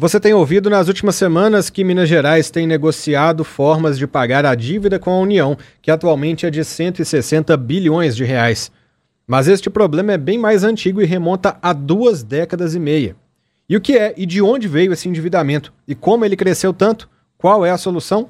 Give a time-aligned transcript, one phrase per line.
[0.00, 4.54] Você tem ouvido nas últimas semanas que Minas Gerais tem negociado formas de pagar a
[4.54, 8.70] dívida com a União, que atualmente é de 160 bilhões de reais.
[9.26, 13.16] Mas este problema é bem mais antigo e remonta a duas décadas e meia.
[13.68, 15.72] E o que é e de onde veio esse endividamento?
[15.84, 17.08] E como ele cresceu tanto?
[17.36, 18.28] Qual é a solução?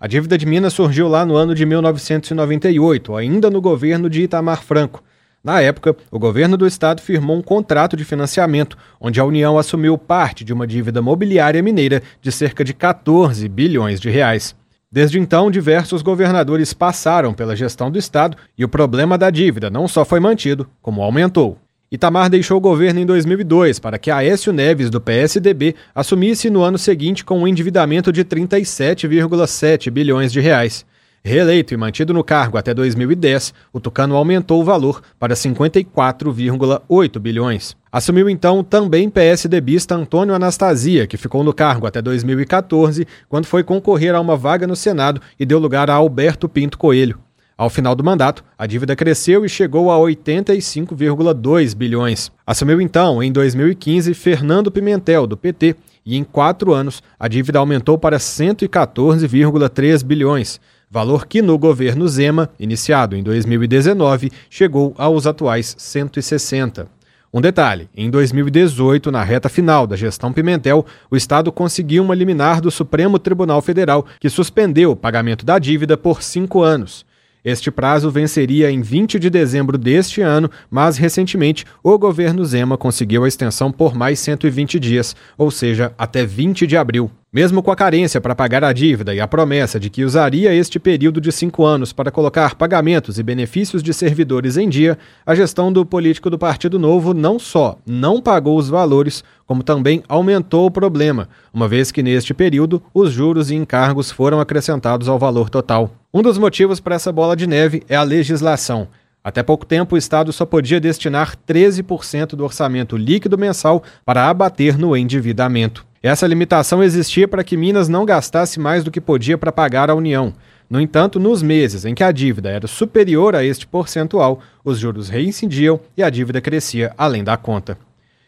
[0.00, 4.62] A dívida de Minas surgiu lá no ano de 1998, ainda no governo de Itamar
[4.62, 5.04] Franco.
[5.44, 9.98] Na época, o governo do estado firmou um contrato de financiamento, onde a União assumiu
[9.98, 14.54] parte de uma dívida mobiliária mineira de cerca de 14 bilhões de reais.
[14.90, 19.88] Desde então, diversos governadores passaram pela gestão do estado e o problema da dívida não
[19.88, 21.58] só foi mantido, como aumentou.
[21.90, 26.78] Itamar deixou o governo em 2002 para que Aécio Neves, do PSDB, assumisse no ano
[26.78, 30.86] seguinte com um endividamento de 37,7 bilhões de reais.
[31.24, 37.76] Reeleito e mantido no cargo até 2010, o Tucano aumentou o valor para 54,8 bilhões.
[37.92, 44.16] Assumiu então também PSDBista Antônio Anastasia, que ficou no cargo até 2014, quando foi concorrer
[44.16, 47.20] a uma vaga no Senado e deu lugar a Alberto Pinto Coelho.
[47.56, 52.32] Ao final do mandato, a dívida cresceu e chegou a 85,2 bilhões.
[52.44, 57.96] Assumiu então, em 2015, Fernando Pimentel, do PT, e em quatro anos a dívida aumentou
[57.96, 60.60] para 114,3 bilhões
[60.92, 66.86] valor que no governo Zema, iniciado em 2019, chegou aos atuais 160.
[67.32, 72.60] Um detalhe: em 2018, na reta final da gestão Pimentel, o Estado conseguiu uma liminar
[72.60, 77.06] do Supremo Tribunal Federal que suspendeu o pagamento da dívida por cinco anos.
[77.42, 83.24] Este prazo venceria em 20 de dezembro deste ano, mas recentemente o governo Zema conseguiu
[83.24, 87.10] a extensão por mais 120 dias, ou seja, até 20 de abril.
[87.34, 90.78] Mesmo com a carência para pagar a dívida e a promessa de que usaria este
[90.78, 95.72] período de cinco anos para colocar pagamentos e benefícios de servidores em dia, a gestão
[95.72, 100.70] do político do Partido Novo não só não pagou os valores, como também aumentou o
[100.70, 105.90] problema, uma vez que neste período os juros e encargos foram acrescentados ao valor total.
[106.12, 108.88] Um dos motivos para essa bola de neve é a legislação.
[109.24, 114.76] Até pouco tempo, o Estado só podia destinar 13% do orçamento líquido mensal para abater
[114.76, 115.91] no endividamento.
[116.02, 119.94] Essa limitação existia para que Minas não gastasse mais do que podia para pagar à
[119.94, 120.34] União.
[120.68, 125.08] No entanto, nos meses em que a dívida era superior a este percentual, os juros
[125.08, 127.78] reincidiam e a dívida crescia além da conta.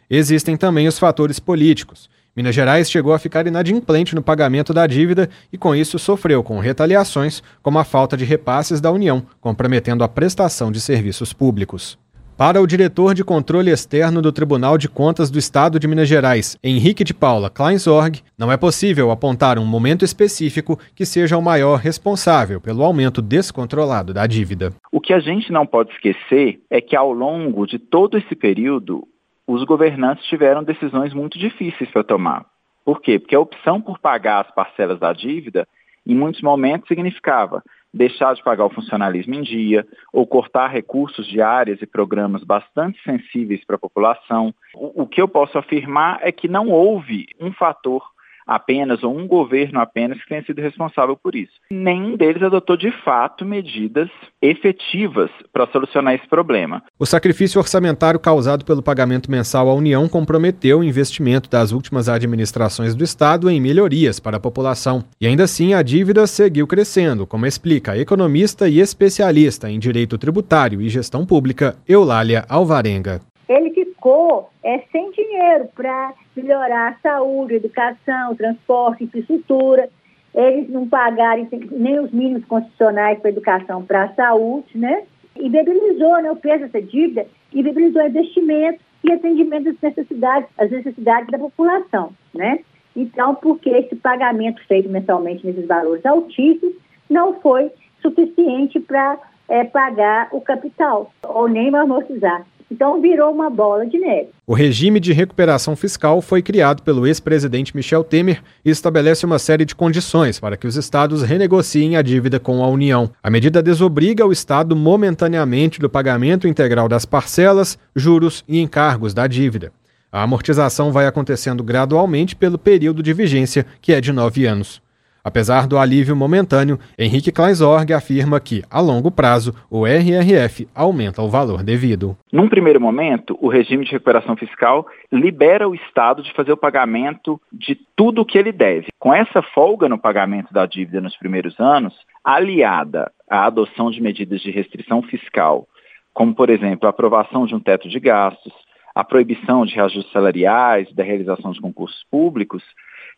[0.09, 2.09] Existem também os fatores políticos.
[2.37, 6.61] Minas Gerais chegou a ficar inadimplente no pagamento da dívida e, com isso, sofreu com
[6.61, 11.99] retaliações, como a falta de repasses da União, comprometendo a prestação de serviços públicos.
[12.37, 16.59] Para o diretor de controle externo do Tribunal de Contas do Estado de Minas Gerais,
[16.65, 21.77] Henrique de Paula Kleinsorg, não é possível apontar um momento específico que seja o maior
[21.77, 24.73] responsável pelo aumento descontrolado da dívida.
[24.91, 29.07] O que a gente não pode esquecer é que ao longo de todo esse período,
[29.47, 32.47] os governantes tiveram decisões muito difíceis para tomar.
[32.85, 33.21] Por quê?
[33.21, 35.69] Porque a opção por pagar as parcelas da dívida,
[36.05, 37.63] em muitos momentos, significava
[37.95, 43.01] deixar de pagar o funcionalismo em dia, ou cortar recursos de áreas e programas bastante
[43.03, 44.53] sensíveis para a população.
[44.75, 48.14] O, o que eu posso afirmar é que não houve um fator
[48.47, 51.53] apenas, ou um governo apenas, que tenha sido responsável por isso.
[51.71, 54.09] Nenhum deles adotou de fato medidas
[54.41, 56.83] efetivas para solucionar esse problema.
[56.99, 62.95] O sacrifício orçamentário causado pelo pagamento mensal à União comprometeu o investimento das últimas administrações
[62.95, 65.05] do Estado em melhorias para a população.
[65.21, 70.19] E ainda assim, a dívida seguiu crescendo, como explica a economista e especialista em direito
[70.19, 73.21] tributário e gestão pública, Eulália Alvarenga.
[73.49, 73.71] Ele
[74.05, 79.89] ficou é, sem dinheiro para melhorar a saúde, educação, transporte, infraestrutura.
[80.35, 85.05] Eles não pagarem nem os mínimos constitucionais para educação, para a saúde, né?
[85.37, 90.71] E viabilizou né, o peso dessa dívida e viabilizou investimento e atendimento das necessidades, as
[90.71, 92.59] necessidades da população, né?
[92.95, 96.75] Então, porque esse pagamento feito mensalmente nesses valores altíssimos
[97.09, 97.71] não foi
[98.03, 102.45] suficiente para é, pagar o capital ou nem amortizar.
[102.71, 104.29] Então virou uma bola de neve.
[104.47, 109.65] O regime de recuperação fiscal foi criado pelo ex-presidente Michel Temer e estabelece uma série
[109.65, 113.11] de condições para que os estados renegociem a dívida com a União.
[113.23, 119.27] A medida desobriga o Estado momentaneamente do pagamento integral das parcelas, juros e encargos da
[119.27, 119.73] dívida.
[120.11, 124.84] A amortização vai acontecendo gradualmente pelo período de vigência, que é de nove anos.
[125.25, 131.31] Apesar do alívio momentâneo, Henrique Kleisorg afirma que, a longo prazo, o RRF aumenta o
[131.31, 132.15] valor devido.
[132.31, 137.41] Num primeiro momento, o regime de recuperação fiscal libera o Estado de fazer o pagamento
[137.51, 138.89] de tudo o que ele deve.
[138.99, 144.43] Com essa folga no pagamento da dívida nos primeiros anos, aliada à adoção de medidas
[144.43, 145.67] de restrição fiscal,
[146.13, 148.53] como, por exemplo, a aprovação de um teto de gastos,
[148.95, 152.63] a proibição de reajustes salariais, da realização de concursos públicos,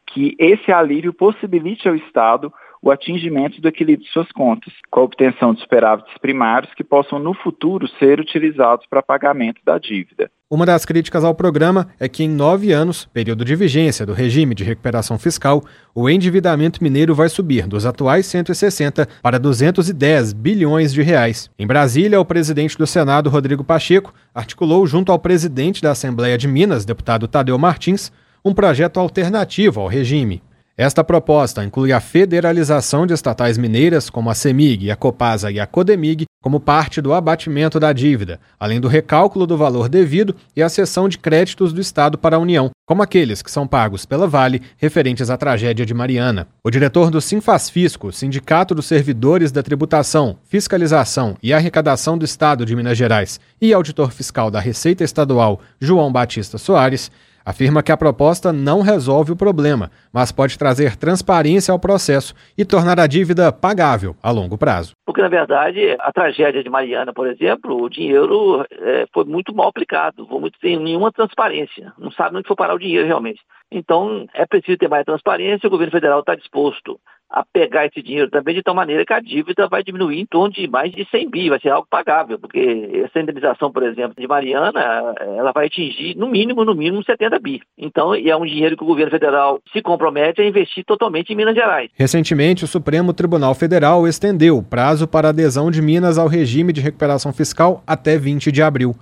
[0.07, 5.03] que esse alívio possibilite ao Estado o atingimento do equilíbrio de suas contas, com a
[5.03, 10.31] obtenção de superávites primários que possam no futuro ser utilizados para pagamento da dívida.
[10.49, 14.55] Uma das críticas ao programa é que, em nove anos, período de vigência do regime
[14.55, 21.03] de recuperação fiscal, o endividamento mineiro vai subir dos atuais 160 para 210 bilhões de
[21.03, 21.51] reais.
[21.59, 26.47] Em Brasília, o presidente do Senado, Rodrigo Pacheco, articulou junto ao presidente da Assembleia de
[26.47, 28.13] Minas, deputado Tadeu Martins,
[28.45, 30.43] um projeto alternativo ao regime.
[30.79, 35.67] Esta proposta inclui a federalização de estatais mineiras, como a CEMIG, a Copasa e a
[35.67, 40.69] Codemig, como parte do abatimento da dívida, além do recálculo do valor devido e a
[40.69, 44.63] cessão de créditos do Estado para a União, como aqueles que são pagos pela Vale
[44.77, 46.47] referentes à tragédia de Mariana.
[46.63, 52.77] O diretor do Sinfasfisco, Sindicato dos Servidores da Tributação, Fiscalização e Arrecadação do Estado de
[52.77, 57.11] Minas Gerais, e auditor fiscal da Receita Estadual, João Batista Soares,
[57.47, 62.65] afirma que a proposta não resolve o problema, mas pode trazer transparência ao processo e
[62.65, 64.95] tornar a dívida pagável a longo prazo.
[65.07, 69.69] Porque, na verdade, a tragédia de Mariana, por exemplo, o dinheiro é, foi muito mal
[69.69, 73.41] aplicado, muito, sem nenhuma transparência, não sabe onde foi parar o dinheiro realmente.
[73.71, 76.99] Então, é preciso ter mais transparência, o governo federal está disposto
[77.31, 80.53] a pegar esse dinheiro também de tal maneira que a dívida vai diminuir em torno
[80.53, 84.27] de mais de 100 bi, vai ser algo pagável, porque essa indenização, por exemplo, de
[84.27, 87.61] Mariana, ela vai atingir no mínimo, no mínimo 70 bi.
[87.77, 91.55] Então, é um dinheiro que o governo federal se compromete a investir totalmente em Minas
[91.55, 91.91] Gerais.
[91.95, 96.81] Recentemente, o Supremo Tribunal Federal estendeu o prazo para adesão de Minas ao regime de
[96.81, 98.95] recuperação fiscal até 20 de abril.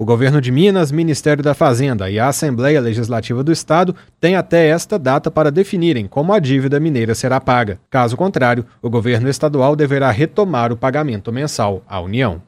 [0.00, 4.68] O governo de Minas, Ministério da Fazenda e a Assembleia Legislativa do Estado têm até
[4.68, 7.80] esta data para definirem como a dívida mineira será paga.
[7.90, 12.40] Caso contrário, o governo estadual deverá retomar o pagamento mensal à União.